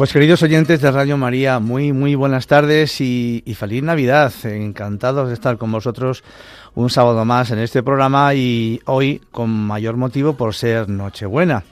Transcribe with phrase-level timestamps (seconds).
[0.00, 4.32] Pues queridos oyentes de Radio María, muy muy buenas tardes y, feliz Navidad.
[4.44, 6.24] Encantados de estar con vosotros
[6.74, 11.64] un sábado más en este programa y hoy con mayor motivo por ser Nochebuena.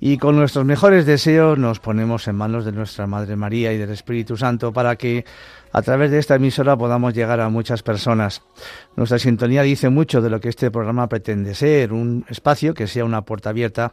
[0.00, 3.90] Y con nuestros mejores deseos nos ponemos en manos de nuestra Madre María y del
[3.90, 5.26] Espíritu Santo para que
[5.72, 8.40] a través de esta emisora podamos llegar a muchas personas.
[8.96, 13.04] Nuestra sintonía dice mucho de lo que este programa pretende ser, un espacio que sea
[13.04, 13.92] una puerta abierta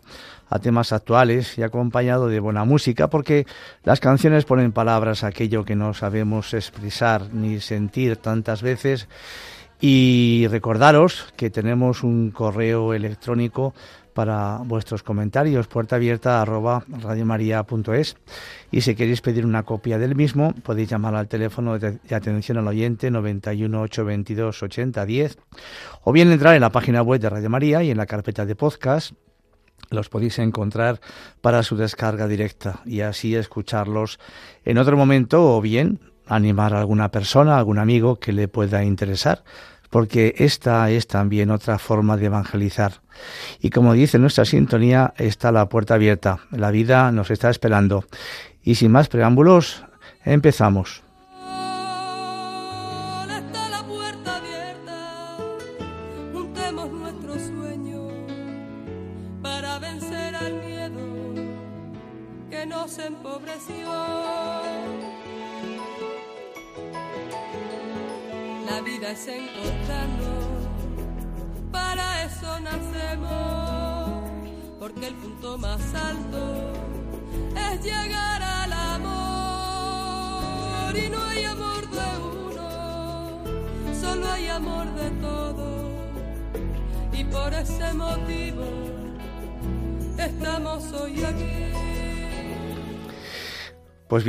[0.49, 3.45] a temas actuales y acompañado de buena música, porque
[3.83, 9.07] las canciones ponen palabras a aquello que no sabemos expresar ni sentir tantas veces.
[9.81, 13.73] Y recordaros que tenemos un correo electrónico
[14.13, 18.15] para vuestros comentarios, puerta abierta arroba radiomaria.es.
[18.71, 22.67] Y si queréis pedir una copia del mismo, podéis llamar al teléfono de atención al
[22.67, 25.37] oyente 91 822 80 10
[26.05, 28.55] o bien entrar en la página web de Radio María y en la carpeta de
[28.55, 29.11] podcast
[29.89, 30.99] los podéis encontrar
[31.41, 34.19] para su descarga directa y así escucharlos
[34.63, 39.43] en otro momento o bien animar a alguna persona, algún amigo que le pueda interesar
[39.95, 42.99] porque esta es también otra forma de evangelizar.
[43.61, 48.03] Y como dice nuestra sintonía, está la puerta abierta, la vida nos está esperando.
[48.61, 49.85] Y sin más preámbulos,
[50.25, 51.04] empezamos.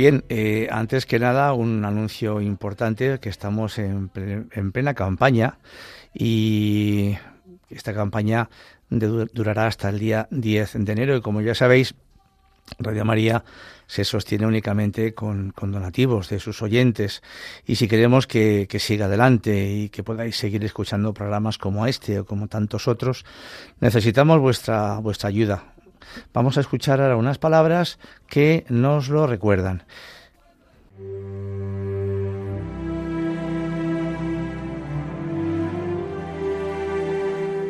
[0.07, 5.57] Bien, eh, antes que nada, un anuncio importante que estamos en, plena campaña
[6.13, 7.17] y
[7.69, 8.49] esta campaña
[8.89, 11.93] durará hasta el día 10 de enero y como ya sabéis,
[12.79, 13.43] Radio María
[13.85, 17.21] se sostiene únicamente con, donativos de sus oyentes
[17.65, 22.19] y si queremos que, que, siga adelante y que podáis seguir escuchando programas como este
[22.19, 23.25] o como tantos otros,
[23.81, 25.76] necesitamos vuestra, vuestra ayuda.
[26.33, 29.83] Vamos a escuchar ahora unas palabras que nos lo recuerdan.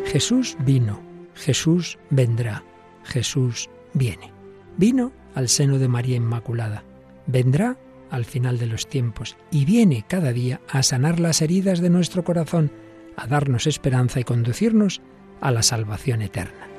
[0.06, 1.02] Jesús vino,
[1.36, 2.64] Jesús vendrá,
[3.04, 4.32] Jesús viene.
[4.78, 6.84] Vino al seno de María Inmaculada,
[7.26, 7.78] vendrá
[8.10, 12.24] al final de los tiempos y viene cada día a sanar las heridas de nuestro
[12.24, 12.72] corazón,
[13.18, 15.02] a darnos esperanza y conducirnos
[15.42, 16.77] a la salvación eterna.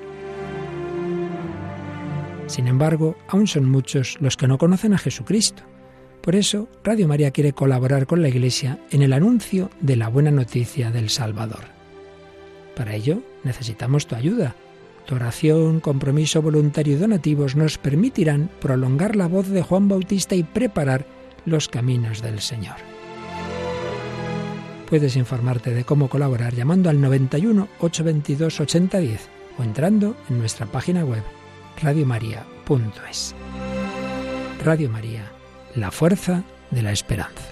[2.49, 5.63] Sin embargo, aún son muchos los que no conocen a Jesucristo.
[6.23, 10.31] Por eso, Radio María quiere colaborar con la Iglesia en el anuncio de la buena
[10.31, 11.65] noticia del Salvador.
[12.75, 14.57] Para ello, necesitamos tu ayuda.
[15.07, 20.43] Tu oración, compromiso voluntario y donativos nos permitirán prolongar la voz de Juan Bautista y
[20.43, 21.07] preparar
[21.45, 22.77] los caminos del Señor.
[24.89, 29.29] Puedes informarte de cómo colaborar llamando al 91 822 8010
[29.59, 31.23] o entrando en nuestra página web
[31.81, 33.35] radiomaria.es.
[34.65, 35.31] Radio María,
[35.75, 37.45] la fuerza de la esperanza.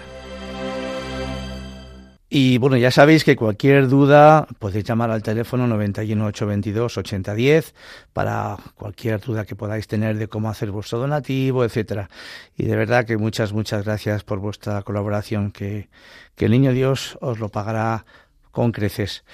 [2.29, 7.75] Y bueno, ya sabéis que cualquier duda podéis llamar al teléfono 91 822 8010
[8.13, 12.11] para cualquier duda que podáis tener de cómo hacer vuestro donativo, etcétera.
[12.57, 15.89] Y de verdad que muchas muchas gracias por vuestra colaboración que
[16.35, 18.05] que el niño Dios os lo pagará
[18.51, 19.25] con creces.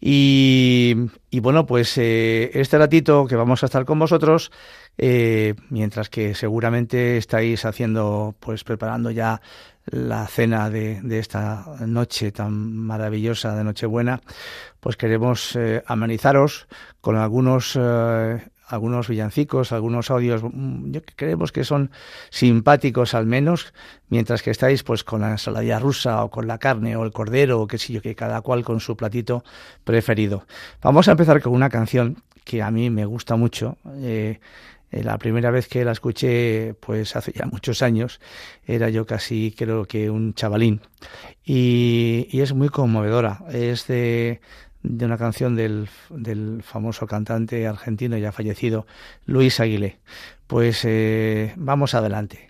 [0.00, 0.96] Y,
[1.40, 4.50] bueno, pues eh, este ratito que vamos a estar con vosotros,
[4.96, 9.42] eh, mientras que seguramente estáis haciendo, pues preparando ya
[9.84, 14.20] la cena de, de esta noche tan maravillosa de Nochebuena,
[14.80, 16.66] pues queremos eh, amenizaros
[17.00, 17.78] con algunos
[18.70, 21.90] algunos villancicos, algunos audios, mm, yo creemos que son
[22.30, 23.74] simpáticos al menos,
[24.08, 27.60] mientras que estáis pues con la ensalada rusa o con la carne o el cordero
[27.60, 29.44] o qué sé yo, que cada cual con su platito
[29.84, 30.46] preferido.
[30.82, 33.76] Vamos a empezar con una canción que a mí me gusta mucho.
[33.98, 34.40] Eh,
[34.92, 38.20] eh, la primera vez que la escuché, pues hace ya muchos años,
[38.66, 40.80] era yo casi creo que un chavalín.
[41.44, 43.44] Y, y es muy conmovedora.
[43.52, 44.40] Es de,
[44.82, 48.86] de una canción del, del, famoso cantante argentino ya fallecido,
[49.26, 49.98] Luis Aguilé.
[50.46, 52.49] Pues eh, vamos adelante.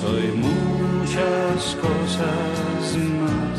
[0.00, 3.58] Hay muchas cosas más.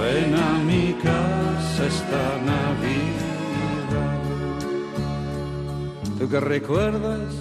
[0.00, 3.28] Ven a mi casa esta Navidad.
[6.18, 7.32] Tú que recuerdas,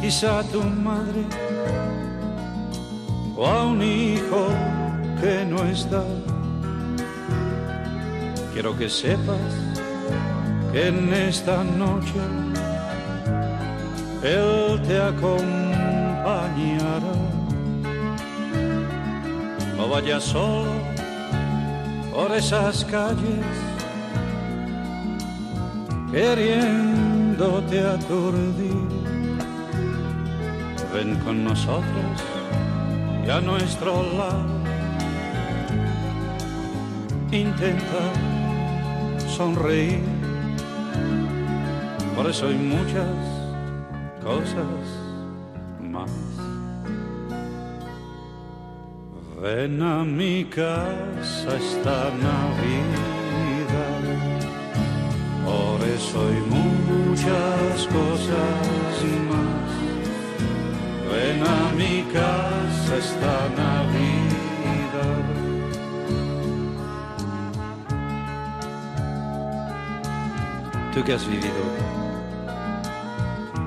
[0.00, 1.26] quizá tu madre
[3.36, 4.48] o a un hijo
[5.20, 6.04] que no está.
[8.54, 9.52] Quiero que sepas
[10.72, 12.20] que en esta noche
[14.22, 14.98] Él te
[19.76, 20.72] no vayas solo
[22.12, 23.46] por esas calles
[26.12, 28.88] queriéndote aturdir.
[30.92, 32.16] Ven con nosotros
[33.26, 34.62] y a nuestro lado
[37.30, 38.02] intenta
[39.36, 40.02] sonreír.
[42.14, 43.16] Por eso hay muchas
[44.22, 45.01] cosas
[49.42, 54.02] Ven a mi casa esta Navidad,
[55.44, 59.70] por eso hay muchas cosas más.
[61.10, 65.24] Ven a mi casa esta Navidad.
[70.94, 71.64] Tú que has vivido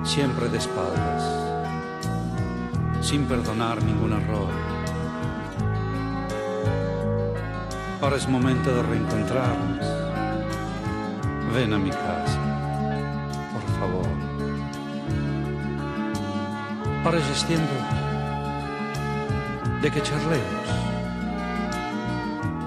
[0.06, 1.24] siempre de espaldas,
[3.02, 4.75] sin perdonar ningún error
[8.06, 9.84] Ahora es momento de reencontrarnos.
[11.56, 12.40] Ven a mi casa,
[13.52, 14.06] por favor.
[17.04, 17.72] va resistiendo
[19.82, 20.68] de que charlemos,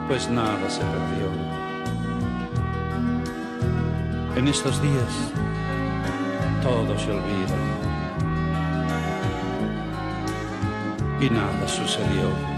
[0.09, 1.31] pues nada se perdió.
[4.35, 5.13] En estos días
[6.65, 7.59] todo se olvida
[11.21, 12.58] y nada sucedió.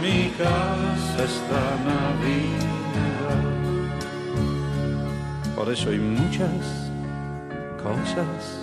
[0.00, 3.42] mi casa esta Navidad.
[5.56, 6.90] Por eso hay muchas
[7.82, 8.60] cosas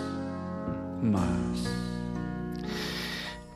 [1.02, 1.86] más.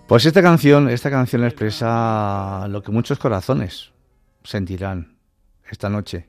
[0.08, 3.92] Pues esta canción, esta canción expresa lo que muchos corazones
[4.44, 5.18] sentirán
[5.70, 6.28] esta noche.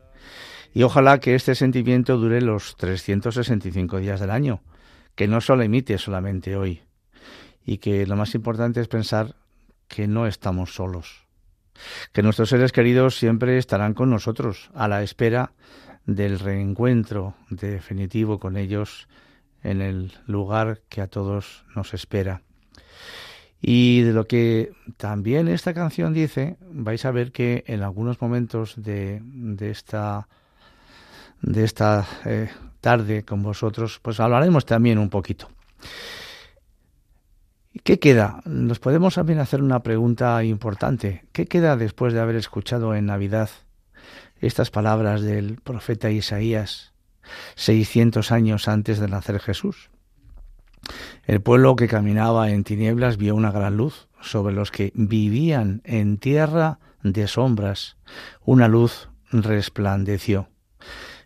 [0.72, 4.60] Y ojalá que este sentimiento dure los 365 días del año,
[5.16, 6.82] que no solo emite solamente hoy.
[7.64, 9.34] Y que lo más importante es pensar
[9.88, 11.26] que no estamos solos,
[12.12, 15.52] que nuestros seres queridos siempre estarán con nosotros, a la espera
[16.06, 19.08] del reencuentro definitivo con ellos
[19.62, 22.42] en el lugar que a todos nos espera.
[23.62, 28.74] Y de lo que también esta canción dice, vais a ver que en algunos momentos
[28.76, 30.28] de, de esta,
[31.42, 32.48] de esta eh,
[32.80, 35.48] tarde con vosotros, pues hablaremos también un poquito.
[37.84, 38.42] ¿Qué queda?
[38.46, 41.24] Nos podemos también hacer una pregunta importante.
[41.30, 43.48] ¿Qué queda después de haber escuchado en Navidad
[44.40, 46.92] estas palabras del profeta Isaías
[47.54, 49.90] 600 años antes de nacer Jesús?
[51.26, 56.18] El pueblo que caminaba en tinieblas vio una gran luz sobre los que vivían en
[56.18, 57.98] tierra de sombras.
[58.44, 60.48] Una luz resplandeció.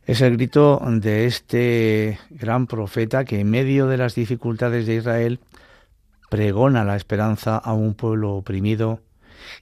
[0.04, 5.40] Es el grito de este gran profeta que en medio de las dificultades de Israel
[6.34, 9.00] pregona la esperanza a un pueblo oprimido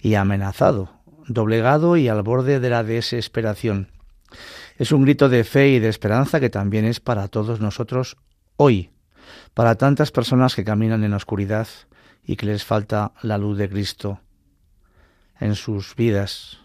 [0.01, 0.89] y amenazado,
[1.29, 3.91] doblegado y al borde de la desesperación.
[4.79, 8.17] Es un grito de fe y de esperanza que también es para todos nosotros
[8.57, 8.89] hoy,
[9.53, 11.69] para tantas personas que caminan en oscuridad
[12.25, 14.21] y que les falta la luz de Cristo
[15.41, 16.62] en sus vidas.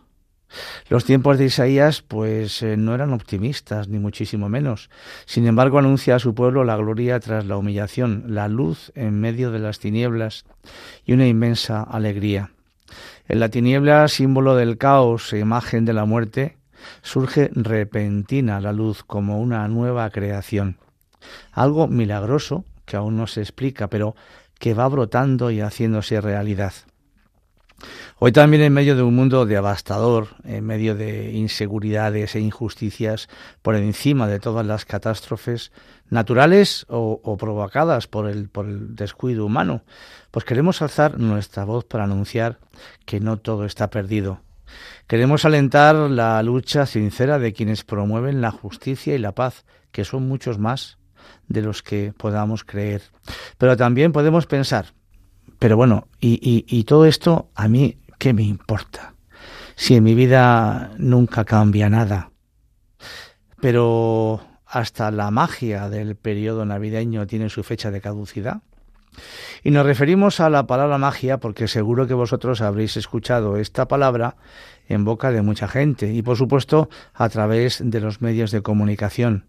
[0.89, 4.89] Los tiempos de Isaías pues eh, no eran optimistas ni muchísimo menos.
[5.25, 9.51] Sin embargo, anuncia a su pueblo la gloria tras la humillación, la luz en medio
[9.51, 10.46] de las tinieblas
[11.06, 12.51] y una inmensa alegría.
[13.27, 16.58] En la tiniebla, símbolo del caos e imagen de la muerte,
[17.01, 20.77] surge repentina la luz como una nueva creación.
[21.51, 24.16] Algo milagroso que aún no se explica, pero
[24.60, 26.74] que va brotando y haciéndose realidad.
[28.19, 33.29] Hoy también en medio de un mundo devastador, en medio de inseguridades e injusticias,
[33.62, 35.71] por encima de todas las catástrofes
[36.09, 39.83] naturales o, provocadas por el, por el descuido humano,
[40.31, 42.57] pues queremos alzar nuestra voz para anunciar
[43.05, 44.41] que no todo está perdido.
[45.05, 50.27] Queremos alentar la lucha sincera de quienes promueven la justicia y la paz, que son
[50.27, 50.97] muchos más
[51.50, 53.03] de los que podamos creer.
[53.59, 54.88] Pero también podemos pensar,
[55.59, 59.13] pero bueno, y, y todo esto a mí ¿qué me importa?
[59.75, 62.31] Si en mi vida nunca cambia nada.
[63.62, 68.62] Pero hasta la magia del periodo navideño tiene su fecha de caducidad.
[69.63, 74.36] Y nos referimos a la palabra magia porque seguro que vosotros habréis escuchado esta palabra
[74.88, 79.45] en boca de mucha gente y por supuesto a través de los medios de comunicación,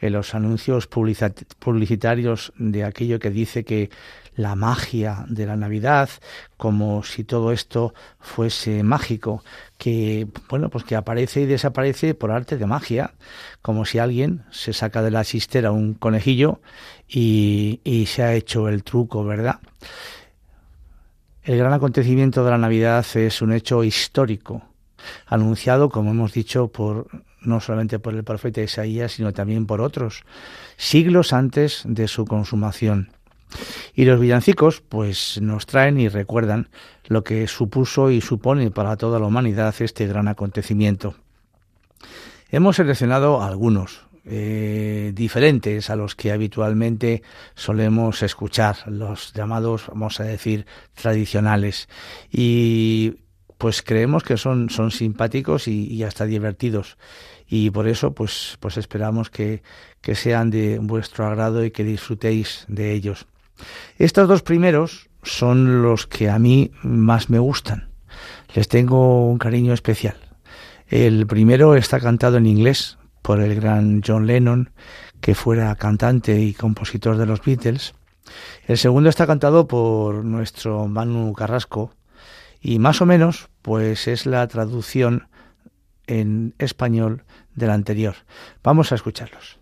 [0.00, 3.90] en los anuncios publicitarios de aquello que dice que
[4.36, 6.08] la magia de la Navidad,
[6.56, 9.44] como si todo esto fuese mágico,
[9.78, 13.14] que bueno, pues que aparece y desaparece por arte de magia,
[13.62, 16.60] como si alguien se saca de la chistera un conejillo
[17.08, 19.60] y, y se ha hecho el truco, ¿verdad?
[21.42, 24.62] El gran acontecimiento de la Navidad es un hecho histórico,
[25.26, 27.08] anunciado, como hemos dicho, por
[27.42, 30.24] no solamente por el profeta Isaías, sino también por otros,
[30.76, 33.10] siglos antes de su consumación.
[33.94, 36.68] Y los villancicos, pues nos traen y recuerdan
[37.06, 41.14] lo que supuso y supone para toda la humanidad este gran acontecimiento.
[42.50, 47.22] Hemos seleccionado algunos, eh, diferentes a los que habitualmente
[47.54, 51.88] solemos escuchar, los llamados, vamos a decir, tradicionales.
[52.30, 53.18] Y
[53.58, 56.96] pues creemos que son, son simpáticos y, hasta divertidos.
[57.46, 59.62] Y por eso, pues, pues esperamos que,
[60.00, 63.26] que sean de vuestro agrado y que disfrutéis de ellos.
[63.98, 67.90] Estos dos primeros son los que a mí más me gustan.
[68.54, 70.16] Les tengo un cariño especial.
[70.88, 74.70] El primero está cantado en inglés por el gran John Lennon,
[75.20, 77.94] que fuera cantante y compositor de los Beatles.
[78.66, 81.94] El segundo está cantado por nuestro Manu Carrasco
[82.60, 85.28] y más o menos pues es la traducción
[86.06, 88.16] en español del anterior.
[88.62, 89.58] Vamos a escucharlos.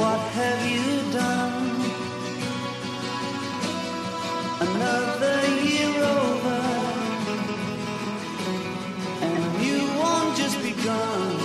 [0.00, 1.76] What have you done?
[4.66, 6.60] Another year over.
[9.26, 11.36] And you won't just begun.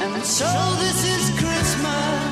[0.00, 2.29] And so this is Christmas.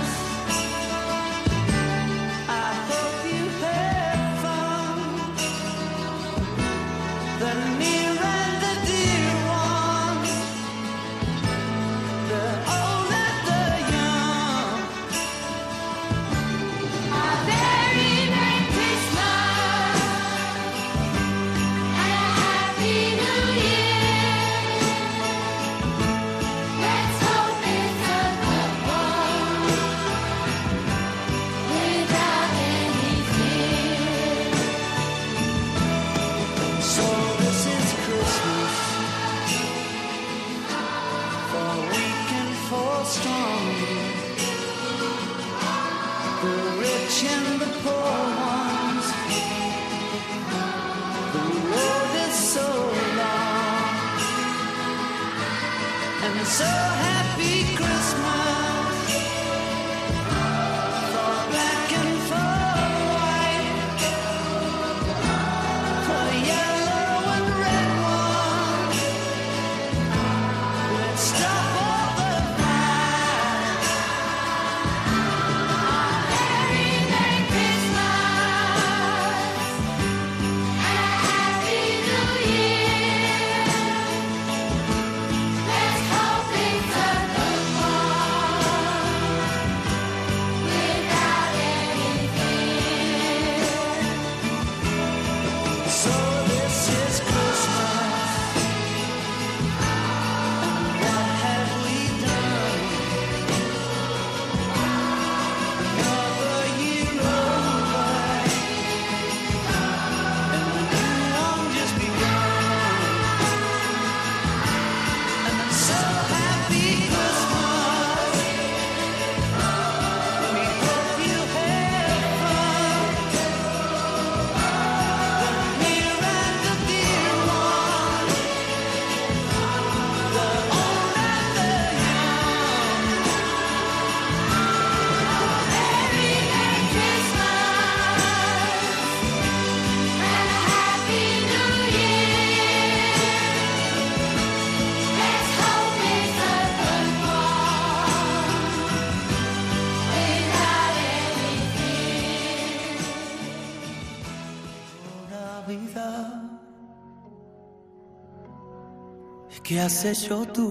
[159.69, 160.71] ¿Qué has hecho tú?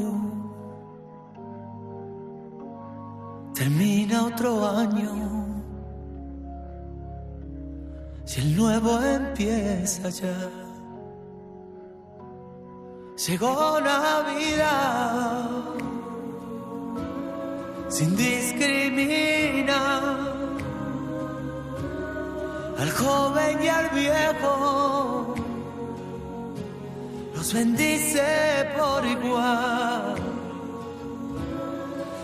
[3.53, 5.45] Termina otro año.
[8.25, 10.49] Si el nuevo empieza ya.
[13.27, 15.47] Llegó Navidad
[17.89, 20.01] sin discriminar
[22.79, 25.35] al joven y al viejo
[27.37, 28.25] los bendice
[28.75, 30.15] por igual.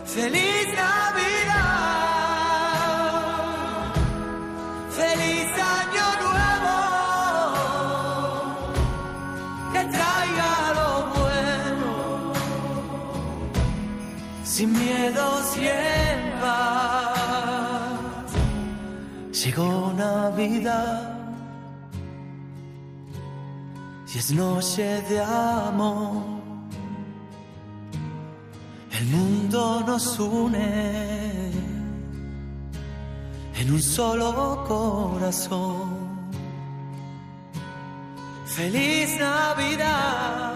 [0.05, 1.53] Feliz Navidad,
[5.01, 5.49] feliz
[5.79, 6.77] año nuevo,
[9.73, 11.91] que traiga lo bueno,
[14.43, 14.69] sin
[15.67, 18.29] en paz.
[19.43, 21.12] Llegó Navidad
[24.19, 26.23] es noche de amor,
[28.91, 31.51] el mundo nos une
[33.55, 36.03] en un solo corazón.
[38.45, 40.53] Feliz Navidad,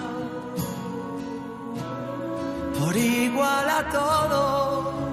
[2.79, 5.06] por igual a todos,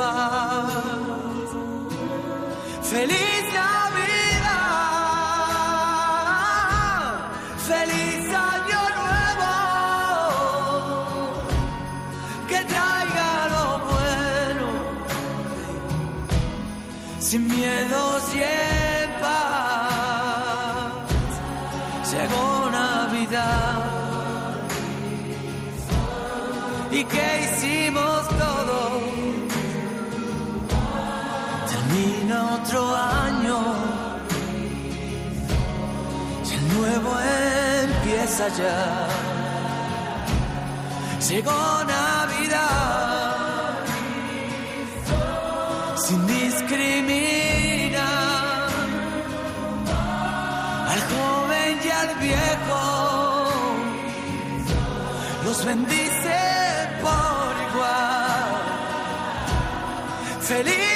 [0.00, 0.27] en
[38.38, 39.08] empieza ya.
[41.28, 42.64] Llegó Navidad
[45.96, 47.98] sin discriminar
[50.88, 52.82] al joven y al viejo.
[55.44, 56.38] Los bendice
[57.02, 58.50] por igual.
[60.40, 60.87] Feliz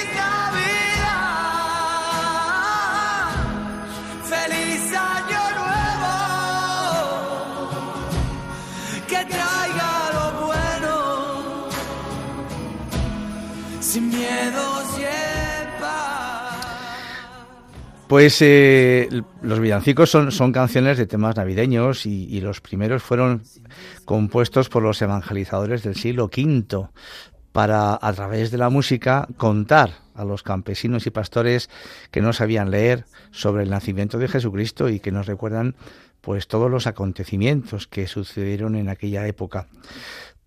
[18.13, 19.09] Pues eh,
[19.41, 23.43] los villancicos son, canciones de temas navideños y, los primeros fueron
[24.05, 26.89] compuestos por los evangelizadores del siglo V
[27.53, 31.71] para, a través de la música, contar a los campesinos y pastores
[32.11, 35.75] que no sabían leer sobre el nacimiento de Jesucristo y que nos recuerdan
[36.21, 39.69] pues todos los acontecimientos que sucedieron en aquella época.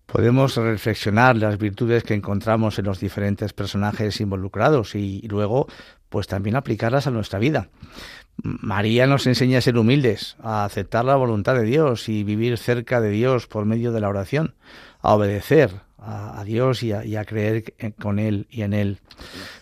[0.06, 5.66] Podemos reflexionar las virtudes que encontramos en los diferentes personajes involucrados y luego
[6.08, 7.68] pues también aplicarlas a nuestra vida.
[8.42, 13.00] María nos enseña a ser humildes, a aceptar la voluntad de Dios y vivir cerca
[13.00, 14.54] de Dios por medio de la oración,
[15.00, 19.00] a obedecer a, Dios y a, y a, creer con Él y en Él.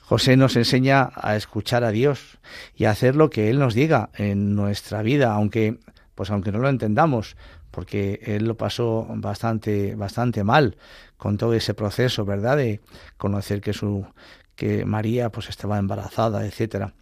[0.03, 2.39] José nos enseña a escuchar a Dios
[2.75, 5.79] y a hacer lo que Él nos diga en nuestra vida, aunque,
[6.15, 7.37] pues aunque no lo entendamos,
[7.71, 10.77] porque Él lo pasó bastante, bastante mal
[11.17, 12.59] con todo ese proceso, ¿verdad?
[12.59, 12.81] De
[13.17, 14.07] conocer que su,
[14.57, 16.95] que María pues estaba embarazada, etcétera.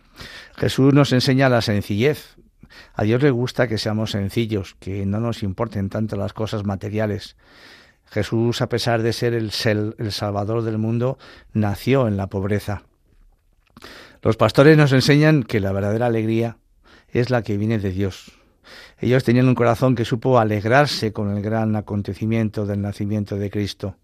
[0.57, 2.37] Jesús nos enseña la sencillez.
[2.95, 7.37] A Dios le gusta que seamos sencillos, que no nos importen tanto las cosas materiales.
[8.07, 9.53] Jesús, a pesar de ser el,
[9.99, 11.19] el Salvador del mundo,
[11.53, 12.83] nació en la pobreza.
[14.23, 16.59] Los pastores nos enseñan que la verdadera alegría
[17.09, 18.33] es la que viene de Dios.
[18.99, 23.97] Ellos tenían un corazón que supo alegrarse con el gran acontecimiento del nacimiento de Cristo.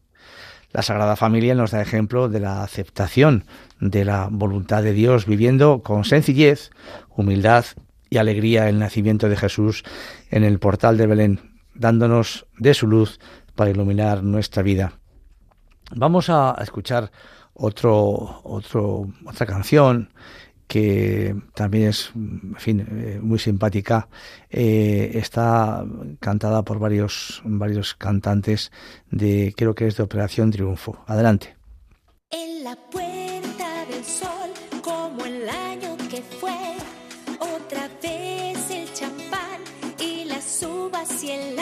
[0.70, 3.44] La Sagrada Familia nos da ejemplo de la aceptación
[3.80, 6.70] de la voluntad de Dios, viviendo con sencillez,
[7.08, 7.64] humildad
[8.10, 9.82] y alegría el nacimiento de Jesús
[10.30, 13.18] en el portal de Belén, dándonos de su luz
[13.54, 14.92] para iluminar nuestra vida.
[15.96, 17.10] Vamos a escuchar
[17.54, 20.10] otro, otro, otra canción
[20.68, 24.08] que también es en fin, eh, muy simpática.
[24.50, 25.84] Eh, está
[26.20, 28.70] cantada por varios, varios cantantes
[29.10, 31.02] de, creo que es de Operación Triunfo.
[31.06, 31.56] Adelante.
[32.30, 34.50] En la puerta del sol,
[34.82, 36.76] como el año que fue,
[37.40, 39.62] otra vez el champán
[39.98, 41.58] y las uvas y el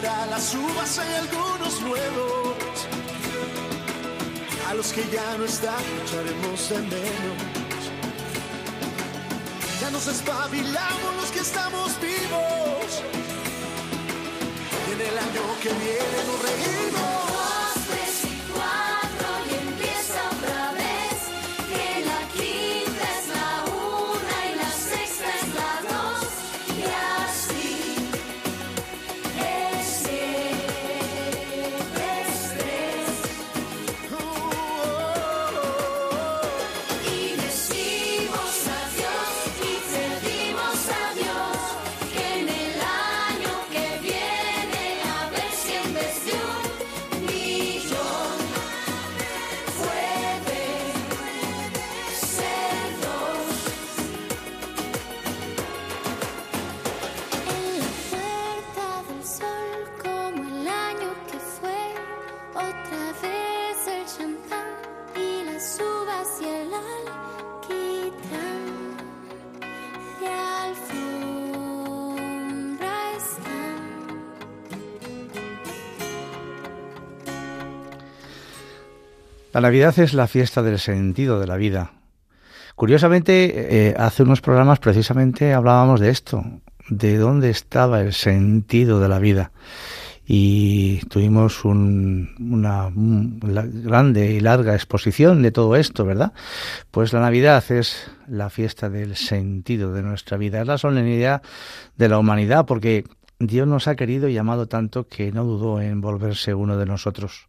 [0.00, 2.56] para las uvas hay algunos nuevos.
[4.68, 7.38] A los que ya no están, echaremos de menos.
[9.80, 13.02] Ya nos espabilamos los que estamos vivos.
[14.86, 17.17] Y en el año que viene nos reímos.
[79.52, 81.92] La Navidad es la fiesta del sentido de la vida.
[82.74, 86.44] Curiosamente, eh, hace unos programas precisamente hablábamos de esto,
[86.88, 89.50] de dónde estaba el sentido de la vida.
[90.30, 96.32] Y tuvimos un- una un- la- grande y larga exposición de todo esto, ¿verdad?
[96.90, 101.42] Pues la Navidad es la fiesta del sentido de nuestra vida, es la solemnidad
[101.96, 103.04] de la humanidad, porque
[103.40, 107.47] Dios nos ha querido y amado tanto que no dudó en volverse uno de nosotros.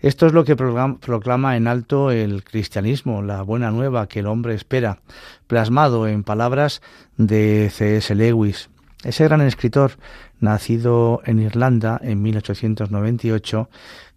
[0.00, 4.26] Esto es lo que proclam- proclama en alto el cristianismo, la buena nueva que el
[4.26, 5.00] hombre espera,
[5.46, 6.82] plasmado en palabras
[7.16, 8.14] de C.S.
[8.14, 8.70] Lewis.
[9.04, 9.92] Ese gran escritor,
[10.40, 13.70] nacido en Irlanda en 1898,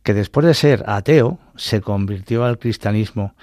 [0.03, 3.35] que después de ser ateo se convirtió al cristianismo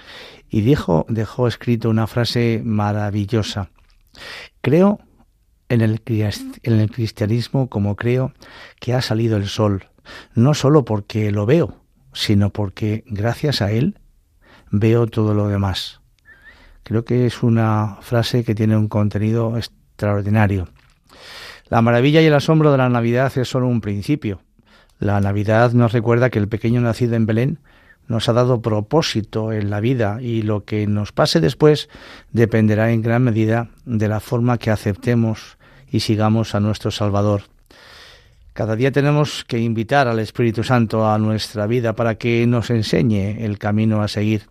[0.49, 3.69] y dejó escrito una frase maravillosa.
[4.61, 4.99] Creo
[5.69, 8.33] en el, en el cristianismo como creo
[8.79, 9.87] que ha salido el sol,
[10.35, 11.80] no solo porque lo veo,
[12.13, 13.99] sino porque gracias a él
[14.71, 16.01] veo todo lo demás.
[16.83, 20.67] Creo que es una frase que tiene un contenido extraordinario.
[21.69, 24.41] La maravilla y el asombro de la Navidad es solo un principio.
[24.99, 27.59] La Navidad nos recuerda que el pequeño nacido en Belén
[28.07, 31.89] nos ha dado propósito en la vida y lo que nos pase después
[32.31, 35.57] dependerá en gran medida de la forma que aceptemos
[35.89, 37.43] y sigamos a nuestro Salvador.
[38.53, 43.45] Cada día tenemos que invitar al Espíritu Santo a nuestra vida para que nos enseñe
[43.45, 44.49] el camino a seguir.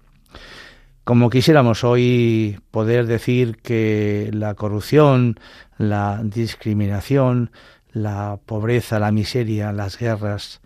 [1.05, 5.39] Como quisiéramos hoy poder decir que la corrupción,
[5.77, 7.51] la discriminación,
[7.93, 10.63] la pobreza, la miseria, las guerras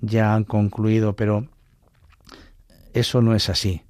[0.00, 1.48] ya han concluido, pero
[2.94, 3.82] eso no es así.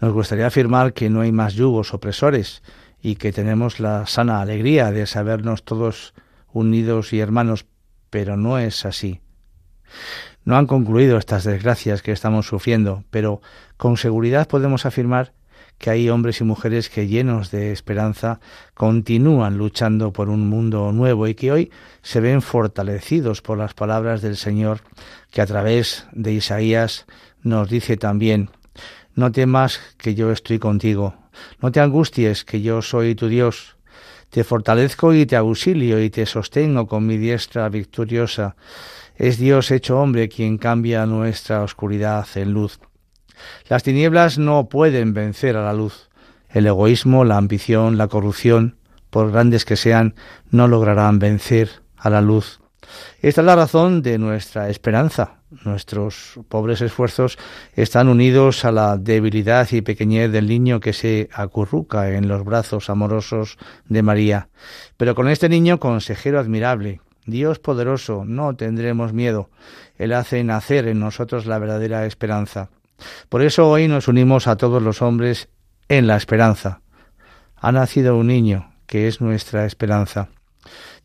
[0.00, 2.62] Nos gustaría afirmar que no hay más yugos opresores
[3.00, 6.14] y que tenemos la sana alegría de sabernos todos
[6.52, 7.66] unidos y hermanos,
[8.10, 9.20] pero no es así.
[10.44, 13.40] No han concluido estas desgracias que estamos sufriendo, pero
[13.76, 15.32] con seguridad podemos afirmar
[15.78, 18.40] que hay hombres y mujeres que llenos de esperanza
[18.74, 21.70] continúan luchando por un mundo nuevo y que hoy
[22.02, 24.80] se ven fortalecidos por las palabras del Señor
[25.30, 27.06] que a través de Isaías
[27.42, 28.50] nos dice también,
[29.14, 31.14] no temas que yo estoy contigo,
[31.60, 33.76] no te angusties que yo soy tu Dios,
[34.30, 38.56] te fortalezco y te auxilio y te sostengo con mi diestra victoriosa.
[39.16, 42.78] Es Dios hecho hombre quien cambia nuestra oscuridad en luz.
[43.68, 46.08] Las tinieblas no pueden vencer a la luz.
[46.50, 48.76] El egoísmo, la ambición, la corrupción,
[49.10, 50.14] por grandes que sean,
[50.50, 52.60] no lograrán vencer a la luz.
[53.20, 55.37] Esta es la razón de nuestra esperanza.
[55.64, 57.38] Nuestros pobres esfuerzos
[57.72, 62.90] están unidos a la debilidad y pequeñez del niño que se acurruca en los brazos
[62.90, 63.56] amorosos
[63.86, 64.48] de María.
[64.98, 69.48] Pero con este niño consejero admirable, Dios poderoso, no tendremos miedo.
[69.96, 72.68] Él hace nacer en nosotros la verdadera esperanza.
[73.30, 75.48] Por eso hoy nos unimos a todos los hombres
[75.88, 76.82] en la esperanza.
[77.56, 80.28] Ha nacido un niño, que es nuestra esperanza.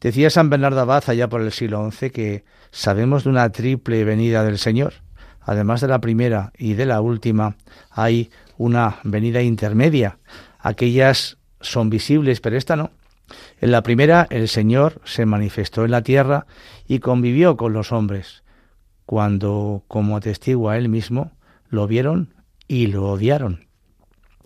[0.04, 4.44] Decía San Bernardo Abad allá por el siglo XI que sabemos de una triple venida
[4.44, 4.96] del Señor.
[5.39, 7.56] Además de la primera y de la última,
[7.89, 10.20] hay una venida intermedia.
[10.60, 12.92] Aquellas son visibles, pero esta no.
[13.62, 16.48] En la primera, el Señor se manifestó en la tierra
[16.86, 18.44] y convivió con los hombres.
[19.06, 21.32] Cuando, como atestigua él mismo,
[21.70, 22.34] lo vieron
[22.68, 23.68] y lo odiaron.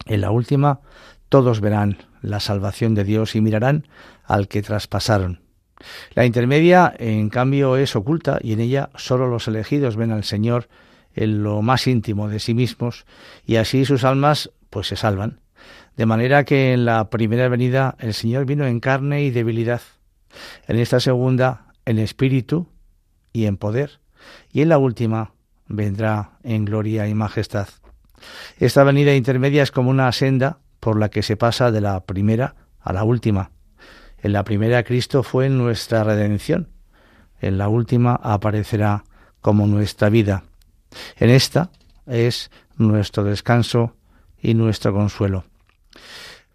[0.06, 0.82] En la última,
[1.30, 3.88] todos verán la salvación de Dios y mirarán
[4.24, 5.47] al que traspasaron.
[6.14, 10.68] La intermedia, en cambio, es oculta y en ella solo los elegidos ven al Señor
[11.14, 13.06] en lo más íntimo de sí mismos
[13.46, 15.40] y así sus almas pues se salvan.
[15.96, 19.82] De manera que en la primera venida el Señor vino en carne y debilidad,
[20.68, 22.68] en esta segunda en espíritu
[23.34, 24.00] y en poder,
[24.52, 25.34] y en la última
[25.68, 27.68] vendrá en gloria y majestad.
[28.60, 32.56] Esta venida intermedia es como una senda por la que se pasa de la primera
[32.80, 33.52] a la última.
[34.22, 36.70] En la primera Cristo fue nuestra redención,
[37.40, 39.04] en la última aparecerá
[39.42, 40.44] como nuestra vida.
[41.18, 41.72] En esta
[42.08, 43.96] es nuestro descanso
[44.42, 45.46] y nuestro consuelo.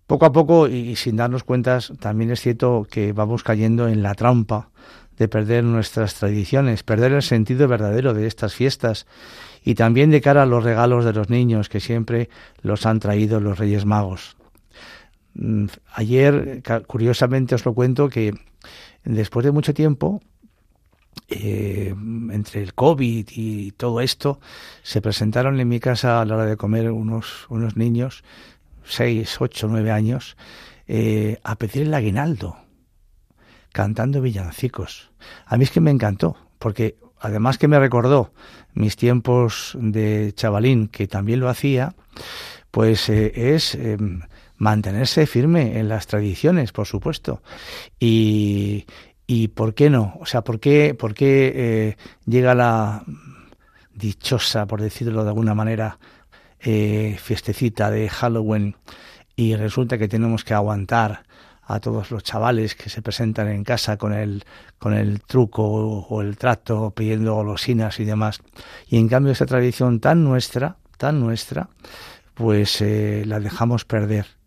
[0.07, 4.15] Poco a poco y sin darnos cuentas, también es cierto que vamos cayendo en la
[4.15, 4.71] trampa
[5.17, 9.07] de perder nuestras tradiciones, perder el sentido verdadero de estas fiestas
[9.65, 12.29] y también de cara a los regalos de los niños que siempre
[12.63, 14.37] los han traído los Reyes Magos.
[15.35, 18.35] Mm, ayer, curiosamente, os lo cuento que
[19.05, 20.21] después de mucho tiempo,
[21.29, 21.95] eh,
[22.31, 24.41] entre el COVID y todo esto,
[24.83, 28.25] se presentaron en mi casa a la hora de comer unos, unos niños,
[28.85, 30.37] seis, ocho, nueve años,
[30.87, 32.57] eh, a pedir el aguinaldo,
[33.73, 35.11] cantando villancicos.
[35.47, 38.33] A mí es que me encantó, porque además que me recordó
[38.75, 41.95] mis tiempos de chavalín, que también lo hacía,
[42.71, 44.23] pues eh, es em,
[44.63, 47.43] mantenerse firme en las tradiciones, por supuesto.
[47.99, 48.87] Y,
[49.27, 50.17] y ¿por qué no?
[50.21, 51.97] O sea, ¿por qué, por qué eh,
[52.27, 53.03] llega la
[53.93, 55.99] dichosa, por decirlo de alguna manera,
[56.61, 58.77] eh, fiestecita de Halloween
[59.35, 61.25] y resulta que tenemos que aguantar
[61.65, 64.45] a todos los chavales que se presentan en casa con el,
[64.79, 68.39] con el truco o el trato pidiendo golosinas y demás.
[68.87, 71.69] Y en cambio esa tradición tan nuestra, tan nuestra,
[72.35, 74.42] pues eh, la dejamos perder.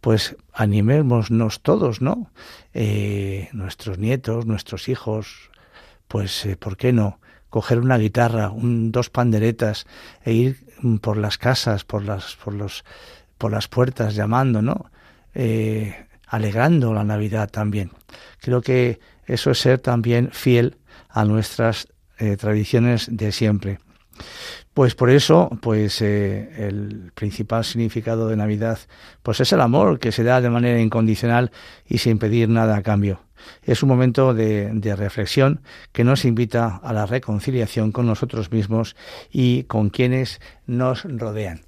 [0.00, 2.30] Pues animémonos todos, ¿no?
[2.74, 5.50] Eh, nuestros nietos, nuestros hijos,
[6.08, 7.20] pues eh, ¿por qué no?
[7.50, 9.86] Coger una guitarra, un, dos panderetas
[10.24, 10.66] e ir
[11.00, 12.84] por las casas, por las, por los,
[13.38, 14.90] por las puertas llamando, ¿no?
[16.26, 17.90] alegrando la Navidad también.
[18.40, 20.78] Creo que eso es ser también fiel
[21.08, 23.78] a nuestras eh, tradiciones de siempre.
[24.76, 28.78] Pues por eso, pues eh, el principal significado de Navidad,
[29.22, 31.50] pues es el amor que se da de manera incondicional
[31.88, 33.22] y sin pedir nada a cambio.
[33.62, 35.62] Es un momento de, de reflexión
[35.92, 38.96] que nos invita a la reconciliación con nosotros mismos
[39.32, 41.65] y con quienes nos rodean.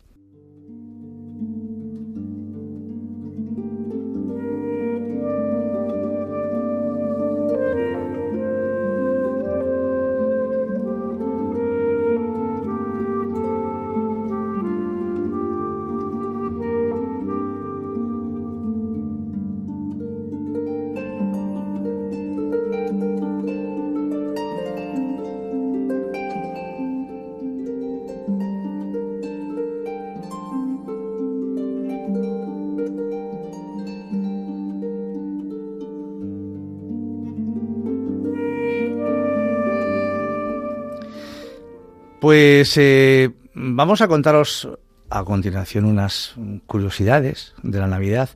[42.28, 44.68] Pues eh, vamos a contaros
[45.08, 46.34] a continuación unas
[46.66, 48.28] curiosidades de la Navidad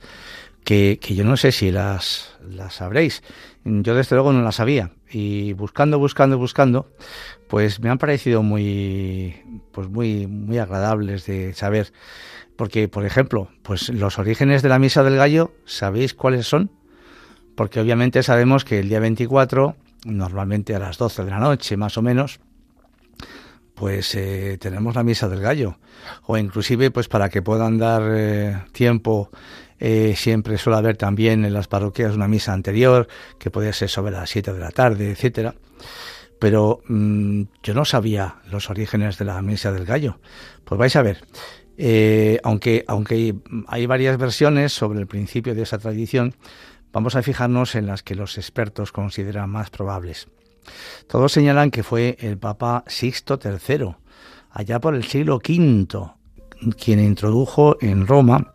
[0.64, 3.22] que, yo no sé si las, las sabréis.
[3.64, 6.90] Yo desde luego no las sabía y buscando, buscando, buscando,
[7.48, 11.92] pues me han parecido muy, pues muy, muy agradables de saber.
[12.56, 16.70] Porque, por ejemplo, pues los orígenes de la misa del gallo, ¿sabéis cuáles son?
[17.54, 21.98] Porque obviamente sabemos que el día 24, normalmente a las 12 de la noche más
[21.98, 22.40] o menos,
[23.74, 25.78] pues eh, tenemos la misa del gallo.
[26.26, 29.30] O inclusive pues para que puedan dar eh, tiempo
[29.78, 33.08] eh, siempre suele haber también en las parroquias una misa anterior
[33.38, 35.54] que puede ser sobre las 7 de la tarde etcétera.
[36.38, 40.18] Pero mm, yo no sabía los orígenes de la misa del gallo.
[40.64, 41.24] Pues vais a ver
[42.44, 43.34] aunque aunque
[43.66, 46.34] hay varias versiones sobre el principio de esa tradición
[46.92, 50.28] vamos a fijarnos en las que los expertos consideran más probables
[51.06, 53.94] todos señalan que fue el Papa Sixto III,
[54.50, 55.86] allá por el siglo V,
[56.76, 58.54] quien introdujo en Roma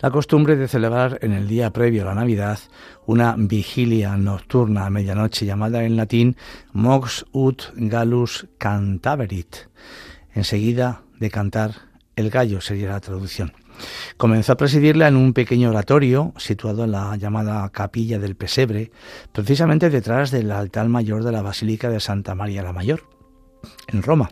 [0.00, 2.58] la costumbre de celebrar en el día previo a la Navidad
[3.06, 6.36] una vigilia nocturna a medianoche llamada en latín
[6.72, 9.56] Mox ut Gallus Cantaverit.
[10.34, 11.72] Enseguida de cantar
[12.14, 13.52] el gallo sería la traducción.
[14.16, 18.90] Comenzó a presidirla en un pequeño oratorio situado en la llamada Capilla del Pesebre,
[19.32, 23.04] precisamente detrás del altar mayor de la Basílica de Santa María la Mayor,
[23.88, 24.30] en Roma.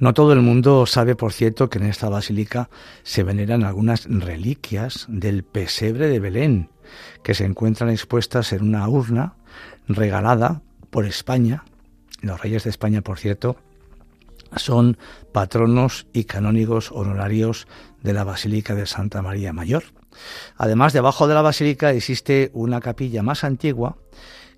[0.00, 2.70] No todo el mundo sabe, por cierto, que en esta basílica
[3.02, 6.70] se veneran algunas reliquias del pesebre de Belén,
[7.22, 9.34] que se encuentran expuestas en una urna
[9.88, 11.64] regalada por España.
[12.22, 13.56] Los reyes de España, por cierto,
[14.56, 14.96] son
[15.32, 17.68] patronos y canónigos honorarios
[18.02, 19.84] de la Basílica de Santa María Mayor.
[20.56, 23.96] Además, debajo de la basílica existe una capilla más antigua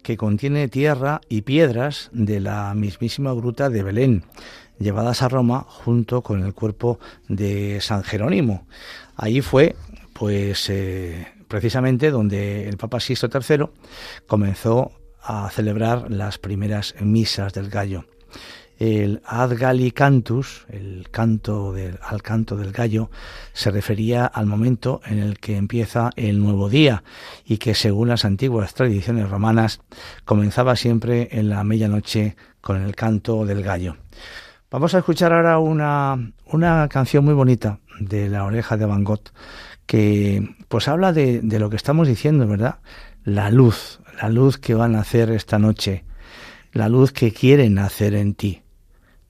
[0.03, 4.24] que contiene tierra y piedras de la mismísima gruta de Belén,
[4.78, 8.66] llevadas a Roma junto con el cuerpo de San Jerónimo.
[9.16, 9.76] Allí fue,
[10.12, 13.66] pues, eh, precisamente donde el Papa Sisto III
[14.26, 18.07] comenzó a celebrar las primeras misas del gallo.
[18.85, 23.12] El Ad Galli Cantus, el canto del, al canto del gallo,
[23.53, 27.05] se refería al momento en el que empieza el nuevo día
[27.45, 29.80] y que según las antiguas tradiciones romanas
[30.24, 33.99] comenzaba siempre en la medianoche con el canto del gallo.
[34.68, 39.30] Vamos a escuchar ahora una, una canción muy bonita de la oreja de Van Gogh
[39.87, 42.80] que pues habla de, de lo que estamos diciendo, ¿verdad?
[43.22, 46.05] La luz, la luz que van a hacer esta noche,
[46.72, 48.62] la luz que quieren hacer en ti,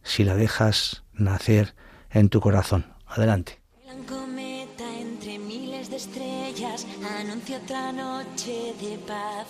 [0.02, 1.74] si la dejas nacer
[2.10, 2.94] en tu corazón.
[3.06, 3.60] Adelante.
[3.84, 6.86] Gran cometa entre miles de estrellas
[7.20, 9.46] anuncia otra noche de paz.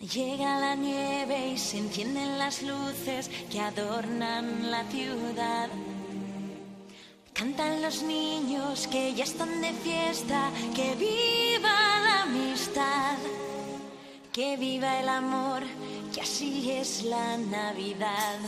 [0.00, 5.68] Llega la nieve y se encienden las luces que adornan la ciudad.
[7.34, 13.18] Cantan los niños que ya están de fiesta, que viva la amistad,
[14.32, 15.62] que viva el amor,
[16.14, 18.38] que así es la Navidad.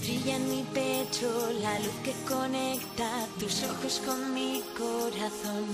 [0.00, 1.28] Brilla en mi pecho
[1.60, 5.66] la luz que conecta tus ojos con mi corazón.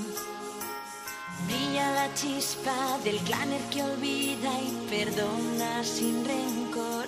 [1.47, 7.07] Brilla la chispa del claner que olvida y perdona sin rencor.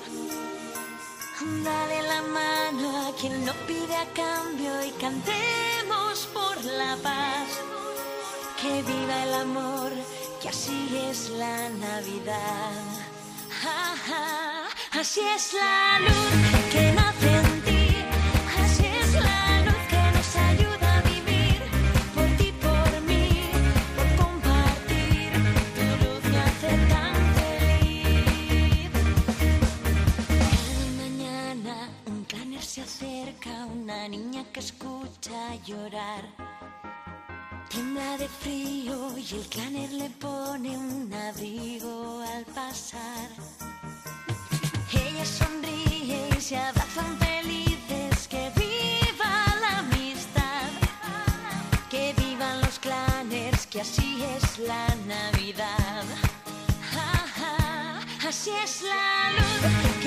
[1.64, 7.48] Dale la mano a quien no pide a cambio y cantemos por la paz.
[8.62, 9.90] Que viva el amor,
[10.40, 12.84] que así es la Navidad.
[13.62, 16.99] Ja, ja, así es la luz
[32.86, 36.24] se acerca, una niña que escucha llorar.
[37.68, 43.28] Tiembla de frío y el claner le pone un abrigo al pasar.
[44.92, 48.28] Ella sonríe y se abrazan felices.
[48.28, 50.70] Que viva la amistad,
[51.90, 56.04] que vivan los claners, que así es la Navidad.
[58.26, 59.99] Así es la luz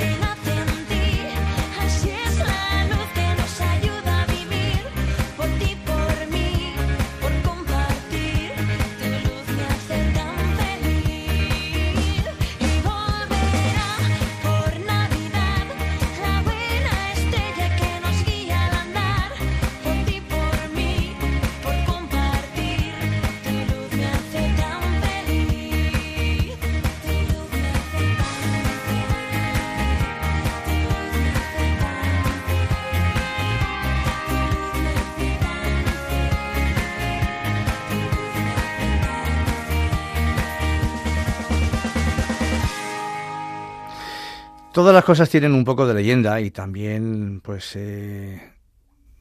[44.74, 48.42] Todas las cosas tienen un poco de leyenda y también, pues, eh,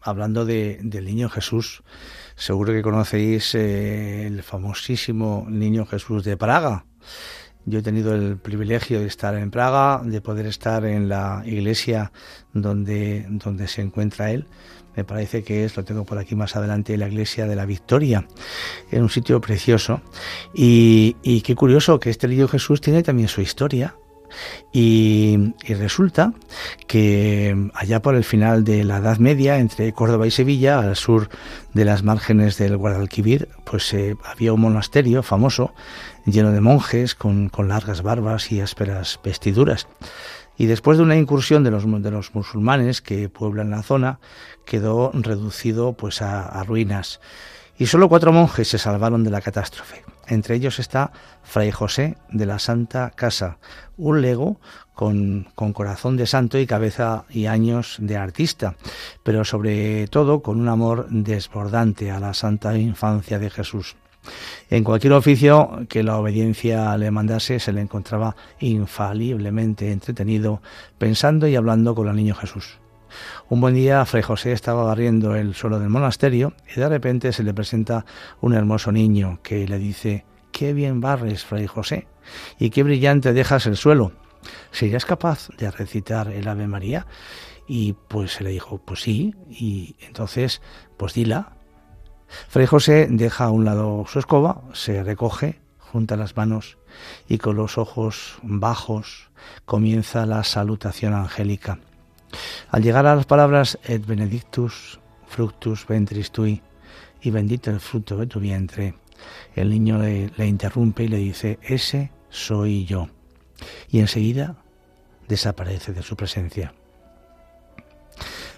[0.00, 1.82] hablando de, del niño Jesús,
[2.36, 6.86] seguro que conocéis eh, el famosísimo niño Jesús de Praga.
[7.66, 12.12] Yo he tenido el privilegio de estar en Praga, de poder estar en la iglesia
[12.54, 14.46] donde, donde se encuentra él.
[14.96, 18.26] Me parece que es, lo tengo por aquí más adelante, la iglesia de la Victoria,
[18.90, 20.00] en un sitio precioso.
[20.54, 23.94] Y qué curioso que este niño Jesús tiene también su historia,
[24.72, 26.32] y, resulta
[26.86, 31.28] que allá por el final de la Edad Media, entre Córdoba y Sevilla, al sur
[31.74, 35.74] de las márgenes del Guadalquivir, pues eh, había un monasterio famoso
[36.24, 39.88] lleno de monjes con, largas barbas y ásperas vestiduras.
[40.56, 44.20] Y después de una incursión de los, de los musulmanes que pueblan la zona,
[44.64, 47.20] quedó reducido pues a ruinas.
[47.82, 50.04] Y solo cuatro monjes se salvaron de la catástrofe.
[50.28, 51.10] Entre ellos está
[51.42, 53.58] Fray José de la Santa Casa,
[53.96, 54.60] un lego
[54.94, 58.76] con, con, corazón de santo y cabeza y años de artista,
[59.24, 63.96] pero sobre todo con un amor desbordante a la santa infancia de Jesús.
[64.70, 70.62] En cualquier oficio que la obediencia le mandase, se le encontraba infaliblemente entretenido,
[70.98, 72.78] pensando y hablando con el niño Jesús.
[73.48, 77.42] Un buen día, Fray José estaba barriendo el suelo del monasterio y de repente se
[77.42, 78.04] le presenta
[78.40, 82.06] un hermoso niño que le dice, Qué bien barres, Fray José,
[82.58, 84.12] y qué brillante dejas el suelo.
[84.70, 87.06] ¿Serías capaz de recitar el Ave María?
[87.66, 90.60] Y pues se le dijo, pues sí, y entonces,
[90.96, 91.56] pues dila.
[92.48, 96.78] Fray José deja a un lado su escoba, se recoge, junta las manos
[97.28, 99.30] y con los ojos bajos
[99.64, 101.78] comienza la salutación angélica.
[102.70, 106.60] Al llegar a las palabras et benedictus fructus ventris tui
[107.22, 108.94] y bendito el fruto de tu vientre,
[109.54, 113.08] el niño le, interrumpe y le dice, ese soy yo.
[113.88, 114.56] Y enseguida
[115.28, 116.74] desaparece de su presencia.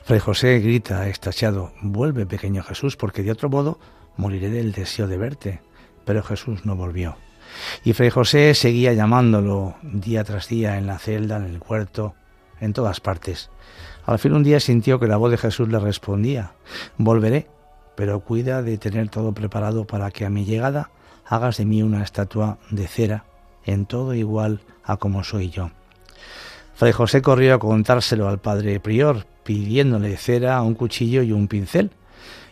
[0.05, 3.79] Fray José grita extasiado, vuelve pequeño Jesús, porque de otro modo
[4.16, 5.61] moriré del deseo de verte.
[6.05, 7.16] Pero Jesús no volvió.
[7.85, 12.14] Y Fray José seguía llamándolo día tras día en la celda, en el huerto,
[12.61, 13.51] en todas partes.
[14.07, 16.53] Al fin un día sintió que la voz de Jesús le respondía,
[16.99, 17.49] volveré,
[17.97, 20.91] pero cuida de tener todo preparado para que a mi llegada
[21.27, 23.25] hagas de mí una estatua de cera,
[23.65, 25.71] en todo igual a como soy yo.
[26.75, 31.91] Fray José corrió a contárselo al padre prior, pidiéndole cera, un cuchillo y un pincel.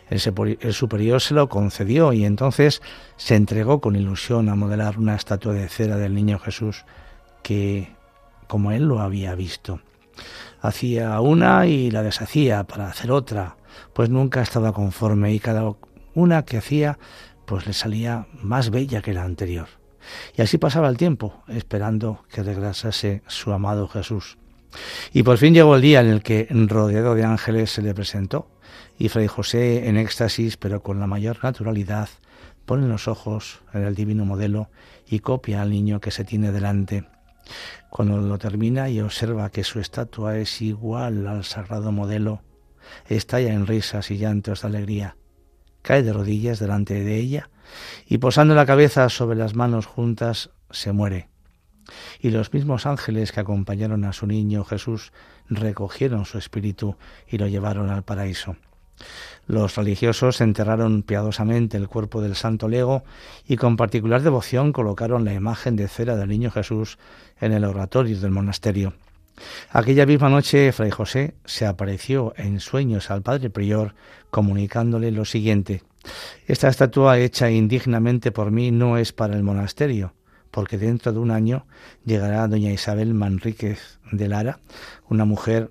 [0.09, 2.81] El superior se lo concedió y entonces
[3.17, 6.85] se entregó con ilusión a modelar una estatua de cera del niño Jesús
[7.41, 7.95] que,
[8.47, 9.81] como él lo había visto,
[10.61, 13.57] hacía una y la deshacía para hacer otra,
[13.93, 15.73] pues nunca estaba conforme y cada
[16.13, 16.97] una que hacía
[17.45, 19.67] pues le salía más bella que la anterior.
[20.35, 24.37] Y así pasaba el tiempo, esperando que regresase su amado Jesús.
[25.11, 28.47] Y por fin llegó el día en el que, rodeado de ángeles, se le presentó,
[28.97, 32.09] y Fray José, en éxtasis, pero con la mayor naturalidad,
[32.65, 34.69] pone los ojos en el divino modelo
[35.07, 37.05] y copia al niño que se tiene delante.
[37.89, 42.41] Cuando lo termina y observa que su estatua es igual al sagrado modelo,
[43.07, 45.17] estalla en risas y llantos de alegría.
[45.81, 47.49] Cae de rodillas delante de ella
[48.07, 51.29] y posando la cabeza sobre las manos juntas se muere.
[52.19, 55.11] Y los mismos ángeles que acompañaron a su niño Jesús
[55.49, 56.95] recogieron su espíritu
[57.27, 58.55] y lo llevaron al paraíso.
[59.47, 63.03] Los religiosos enterraron piadosamente el cuerpo del santo lego
[63.45, 66.97] y con particular devoción colocaron la imagen de cera del niño Jesús
[67.39, 68.93] en el oratorio del monasterio.
[69.71, 73.95] Aquella misma noche Fray José se apareció en sueños al padre prior
[74.29, 75.83] comunicándole lo siguiente
[76.47, 80.13] Esta estatua hecha indignamente por mí no es para el monasterio,
[80.51, 81.65] porque dentro de un año
[82.05, 84.59] llegará doña Isabel Manríquez de Lara,
[85.09, 85.69] una mujer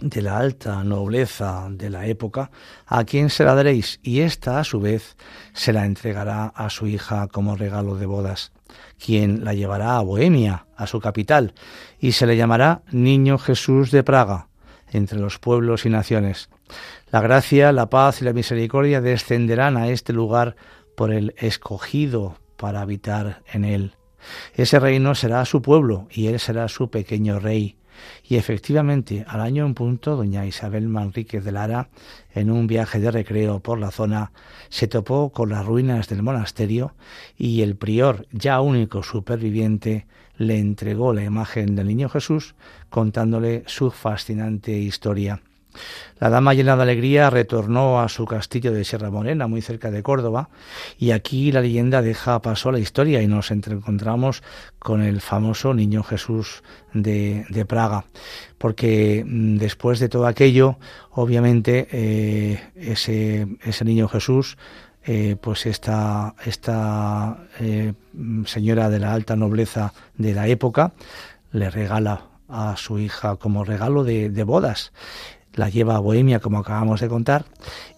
[0.00, 2.50] de la alta nobleza de la época,
[2.86, 5.16] a quien se la daréis, y ésta a su vez
[5.52, 8.52] se la entregará a su hija como regalo de bodas,
[9.04, 11.54] quien la llevará a Bohemia, a su capital,
[11.98, 14.48] y se le llamará Niño Jesús de Praga,
[14.90, 16.48] entre los pueblos y naciones.
[17.10, 20.56] La gracia, la paz y la misericordia descenderán a este lugar
[20.96, 23.94] por el escogido para habitar en él.
[24.54, 27.76] Ese reino será su pueblo y él será su pequeño rey
[28.28, 31.88] y efectivamente, al año en punto, doña Isabel Manríquez de Lara,
[32.34, 34.32] en un viaje de recreo por la zona,
[34.68, 36.94] se topó con las ruinas del monasterio
[37.36, 42.54] y el prior, ya único superviviente, le entregó la imagen del niño Jesús
[42.90, 45.40] contándole su fascinante historia.
[46.20, 50.02] La dama llena de alegría retornó a su castillo de Sierra Morena, muy cerca de
[50.02, 50.48] Córdoba,
[50.98, 54.42] y aquí la leyenda deja paso a la historia y nos encontramos
[54.78, 56.62] con el famoso Niño Jesús
[56.92, 58.04] de, Praga,
[58.58, 60.76] porque mm, después de todo aquello,
[61.10, 64.56] obviamente, eh, ese, Niño Jesús
[65.06, 67.92] eh, pues esta, esta eh,
[68.46, 70.92] señora de la alta nobleza de la época
[71.52, 74.92] le regala a su hija como regalo de bodas
[75.54, 77.46] la lleva a Bohemia, como acabamos de contar,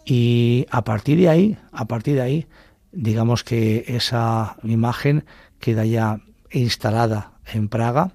[0.05, 2.47] y a partir de ahí, a partir de ahí,
[2.93, 5.25] digamos que esa imagen
[5.59, 8.13] queda ya instalada en Praga.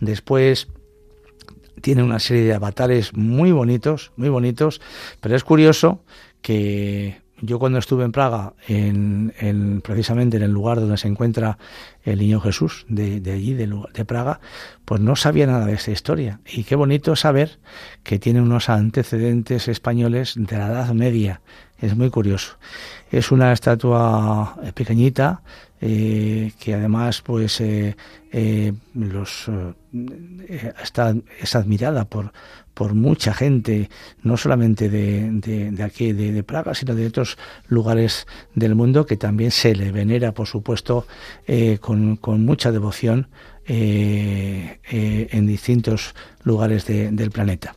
[0.00, 0.68] Después
[1.80, 4.80] tiene una serie de avatares muy bonitos, muy bonitos,
[5.20, 6.02] pero es curioso
[6.40, 11.58] que yo cuando estuve en Praga, en, precisamente en el lugar donde se encuentra
[12.02, 14.40] el niño Jesús, de, allí, de, Praga,
[14.84, 16.40] pues no sabía nada de esta historia.
[16.46, 17.58] Y qué bonito saber
[18.02, 21.40] que tiene unos antecedentes españoles de la Edad Media.
[21.80, 22.56] Es muy curioso.
[23.10, 25.42] Es una estatua pequeñita,
[25.86, 27.94] eh, que además pues eh,
[28.94, 29.50] los
[30.82, 32.32] está, es admirada por
[32.72, 33.90] por mucha gente,
[34.22, 35.30] no solamente de,
[35.70, 38.26] de, aquí, de, Praga, sino de otros lugares
[38.56, 41.06] del mundo, que también se le venera, por supuesto,
[41.78, 43.28] con, con, mucha devoción
[43.64, 47.76] en distintos lugares del planeta.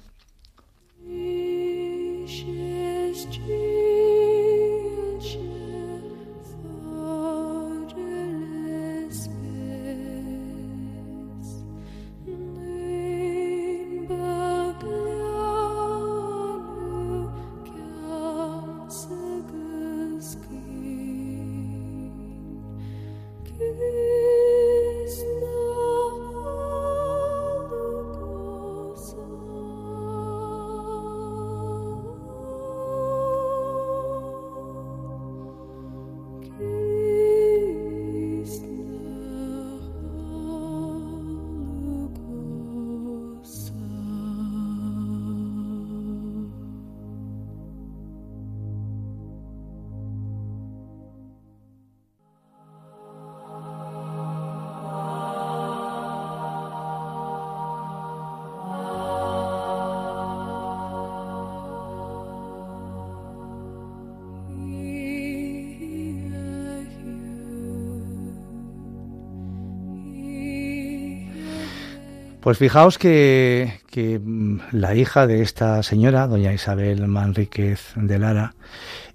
[72.48, 73.82] Pues fijaos que,
[74.24, 78.56] mm, la hija de esta señora, doña Isabel Manríquez de Lara,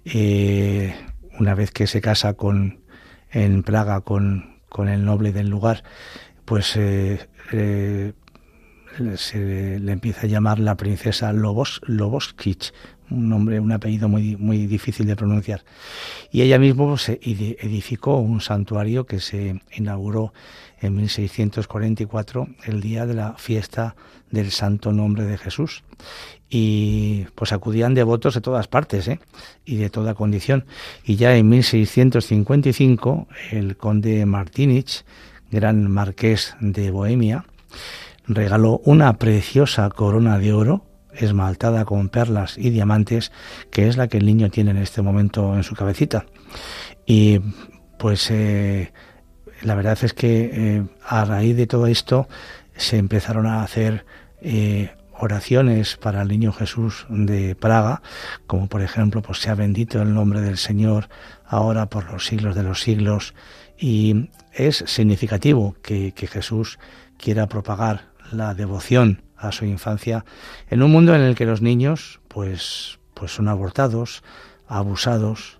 [0.05, 0.93] eh,
[1.39, 2.83] una vez que se casa con
[3.31, 5.83] en Praga con, el noble del lugar,
[6.45, 8.13] pues eh, eh,
[9.15, 12.71] se le empieza a llamar la princesa Lobos, Loboskich,
[13.09, 15.63] un nombre, un apellido muy, muy difícil de pronunciar.
[16.31, 20.33] Y ella misma se edificó un santuario que se inauguró
[20.81, 23.95] en 1644, el día de la fiesta
[24.31, 25.83] del Santo Nombre de Jesús.
[26.49, 29.19] Y pues acudían devotos de todas partes ¿eh?
[29.65, 30.65] y de toda condición.
[31.05, 35.05] Y ya en 1655, el conde Martinich,
[35.51, 37.45] gran marqués de Bohemia,
[38.27, 40.85] regaló una preciosa corona de oro
[41.15, 43.31] esmaltada con perlas y diamantes,
[43.71, 46.25] que es la que el niño tiene en este momento en su cabecita.
[47.05, 47.39] Y
[47.97, 48.91] pues eh,
[49.61, 52.27] la verdad es que eh, a raíz de todo esto
[52.75, 54.05] se empezaron a hacer
[54.41, 58.01] eh, oraciones para el niño Jesús de Praga,
[58.47, 61.09] como por ejemplo, pues sea bendito el nombre del Señor
[61.45, 63.33] ahora por los siglos de los siglos.
[63.77, 66.79] Y es significativo que, que Jesús
[67.17, 70.25] quiera propagar la devoción a su infancia
[70.69, 74.23] en un mundo en el que los niños pues pues son abortados,
[74.67, 75.59] abusados,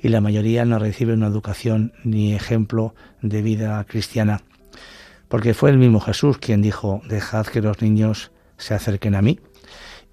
[0.00, 4.42] y la mayoría no recibe una educación ni ejemplo de vida cristiana.
[5.28, 9.40] Porque fue el mismo Jesús quien dijo, dejad que los niños se acerquen a mí.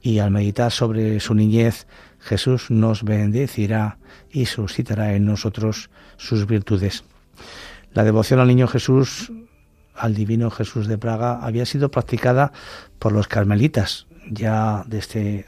[0.01, 1.87] Y al meditar sobre su niñez,
[2.19, 3.97] Jesús nos bendecirá
[4.31, 7.03] y suscitará en nosotros sus virtudes.
[7.91, 9.31] La devoción al niño Jesús,
[9.99, 12.51] al divino Jesús de Praga, había sido practicada
[12.97, 15.45] por los carmelitas ya desde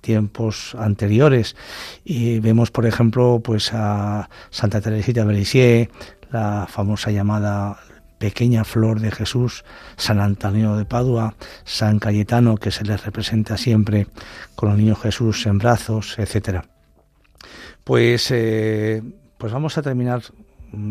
[0.00, 1.56] tiempos anteriores
[2.04, 5.88] y vemos por ejemplo pues a Santa Teresita de Lisieux,
[6.30, 7.78] la famosa llamada
[8.18, 9.64] pequeña flor de Jesús,
[9.96, 11.34] San Antonio de Padua,
[11.64, 14.06] San Cayetano que se les representa siempre
[14.54, 16.64] con el niño Jesús en brazos, etcétera.
[17.82, 19.02] Pues eh,
[19.38, 20.22] pues vamos a terminar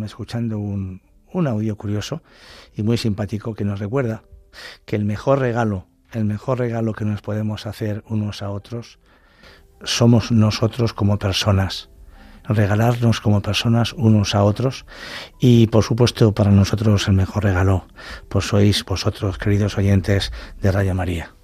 [0.05, 1.01] escuchando un,
[1.33, 2.21] un audio curioso
[2.75, 4.23] y muy simpático que nos recuerda
[4.85, 8.99] que el mejor regalo el mejor regalo que nos podemos hacer unos a otros
[9.83, 11.89] somos nosotros como personas
[12.47, 14.85] regalarnos como personas unos a otros
[15.39, 17.87] y por supuesto para nosotros el mejor regalo
[18.29, 20.31] pues sois vosotros queridos oyentes
[20.61, 21.42] de Radio María.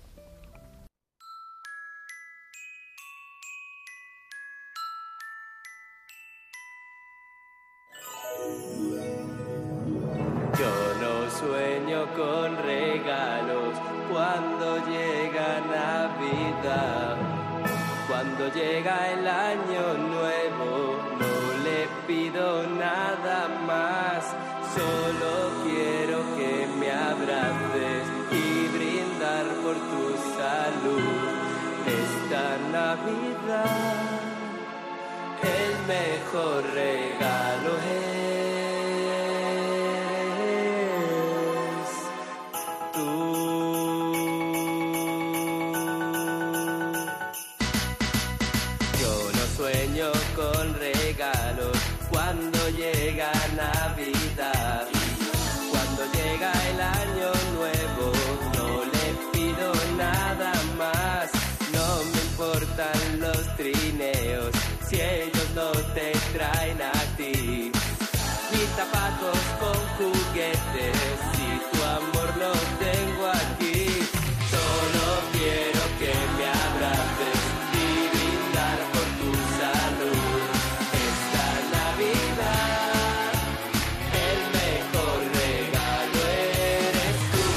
[69.10, 73.88] Brazos con juguetes y tu amor lo tengo aquí.
[74.50, 77.42] Solo quiero que me abraces
[77.74, 77.78] y
[78.14, 80.48] brindar por tu salud.
[81.10, 81.48] Esta
[81.78, 83.34] Navidad,
[84.14, 87.48] el mejor regalo eres tú.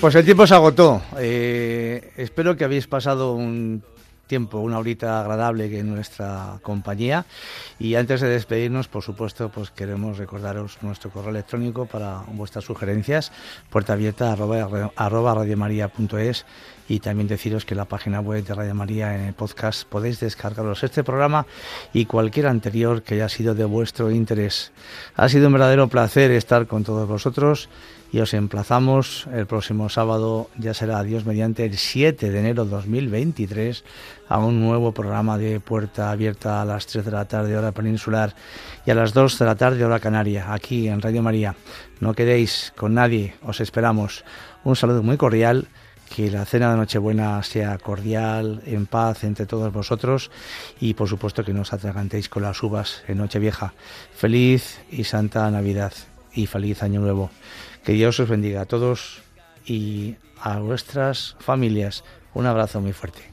[0.00, 1.02] Pues el tiempo se agotó.
[1.18, 3.82] Eh, espero que habéis pasado un
[4.32, 7.26] tiempo, una horita agradable en nuestra compañía.
[7.78, 13.30] Y antes de despedirnos, por supuesto, pues queremos recordaros nuestro correo electrónico para vuestras sugerencias,
[13.68, 16.46] puerta abierta arroba, arroba radiomaria.es
[16.88, 21.04] y también deciros que la página web de Radio María en podcast podéis descargaros este
[21.04, 21.44] programa
[21.92, 24.72] y cualquier anterior que haya sido de vuestro interés.
[25.14, 27.68] Ha sido un verdadero placer estar con todos vosotros
[28.12, 33.84] y os emplazamos el próximo sábado, ya será Dios mediante el 7 de enero 2023,
[34.28, 38.34] a un nuevo programa de Puerta Abierta a las 3 de la tarde hora peninsular
[38.84, 41.56] y a las 2 de la tarde hora canaria, aquí en Radio María.
[42.00, 44.24] No quedéis con nadie, os esperamos.
[44.62, 45.66] Un saludo muy cordial.
[46.14, 50.30] Que la cena de Nochebuena sea cordial, en paz entre todos vosotros
[50.78, 53.72] y por supuesto que no os atragantéis con las uvas en Nochevieja.
[54.14, 55.94] Feliz y Santa Navidad
[56.34, 57.30] y feliz Año Nuevo.
[57.84, 59.22] Que Dios os bendiga a todos
[59.66, 62.04] y a vuestras familias.
[62.34, 63.32] Un abrazo muy fuerte.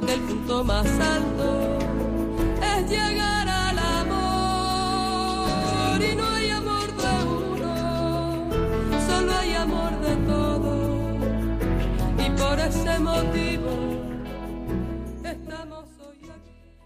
[0.00, 1.78] Porque el punto más alto
[2.62, 5.50] es llegar al amor.
[6.02, 8.48] Y no hay amor de uno,
[9.06, 11.18] solo hay amor de todos.
[12.18, 13.89] Y por ese motivo